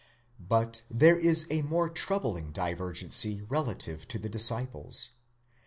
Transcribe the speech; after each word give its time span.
But 0.39 0.81
there 0.89 1.15
is 1.15 1.45
a 1.51 1.61
more 1.61 1.87
troublesome 1.87 2.51
divergency 2.51 3.43
relative 3.43 4.07
to 4.07 4.17
the 4.17 4.29
disciples. 4.29 5.11